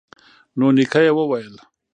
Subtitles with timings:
[0.57, 1.55] نو نیکه یې وویل